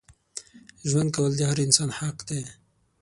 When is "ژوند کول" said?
0.89-1.31